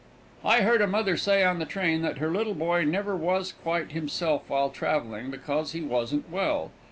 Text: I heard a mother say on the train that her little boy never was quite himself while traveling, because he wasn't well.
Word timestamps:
I 0.43 0.61
heard 0.61 0.81
a 0.81 0.87
mother 0.87 1.15
say 1.15 1.43
on 1.43 1.59
the 1.59 1.65
train 1.67 2.01
that 2.01 2.17
her 2.17 2.31
little 2.31 2.55
boy 2.55 2.85
never 2.85 3.15
was 3.15 3.53
quite 3.61 3.91
himself 3.91 4.41
while 4.49 4.71
traveling, 4.71 5.29
because 5.29 5.73
he 5.73 5.81
wasn't 5.81 6.27
well. 6.31 6.71